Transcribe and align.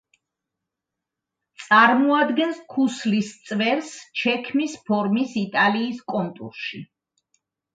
წარმოადგენს 1.63 2.63
„ქუსლის 2.75 3.29
წვერს“ 3.51 3.93
ჩექმის 4.23 4.75
ფორმის 4.89 5.37
იტალიის 5.43 6.05
კონტურში. 6.15 6.83